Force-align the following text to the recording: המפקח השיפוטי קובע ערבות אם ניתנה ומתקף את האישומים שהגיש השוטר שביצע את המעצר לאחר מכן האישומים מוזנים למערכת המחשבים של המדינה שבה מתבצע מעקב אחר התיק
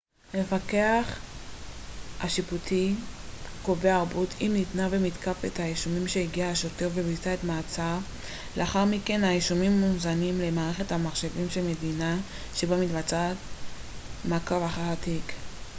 המפקח 0.33 1.19
השיפוטי 2.19 2.93
קובע 3.63 3.95
ערבות 3.95 4.27
אם 4.41 4.51
ניתנה 4.53 4.87
ומתקף 4.91 5.45
את 5.45 5.59
האישומים 5.59 6.07
שהגיש 6.07 6.41
השוטר 6.51 6.89
שביצע 6.95 7.33
את 7.33 7.39
המעצר 7.43 7.97
לאחר 8.57 8.85
מכן 8.85 9.23
האישומים 9.23 9.79
מוזנים 9.81 10.39
למערכת 10.41 10.91
המחשבים 10.91 11.49
של 11.49 11.59
המדינה 11.59 12.17
שבה 12.55 12.77
מתבצע 12.77 13.33
מעקב 14.25 14.61
אחר 14.63 14.81
התיק 14.81 15.33